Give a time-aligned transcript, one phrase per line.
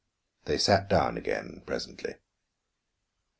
[0.45, 2.15] They sat down again, presently.